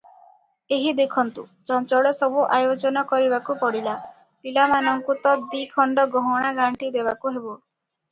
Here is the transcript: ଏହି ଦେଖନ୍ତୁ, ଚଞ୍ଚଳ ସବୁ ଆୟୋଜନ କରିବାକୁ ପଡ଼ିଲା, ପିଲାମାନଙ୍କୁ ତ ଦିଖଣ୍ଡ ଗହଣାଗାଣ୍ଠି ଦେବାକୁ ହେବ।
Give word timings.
ଏହି 0.75 0.91
ଦେଖନ୍ତୁ, 0.99 1.41
ଚଞ୍ଚଳ 1.71 2.13
ସବୁ 2.19 2.45
ଆୟୋଜନ 2.57 3.03
କରିବାକୁ 3.11 3.55
ପଡ଼ିଲା, 3.65 3.93
ପିଲାମାନଙ୍କୁ 4.47 5.17
ତ 5.27 5.35
ଦିଖଣ୍ଡ 5.53 6.07
ଗହଣାଗାଣ୍ଠି 6.17 6.91
ଦେବାକୁ 6.97 7.35
ହେବ। 7.37 7.53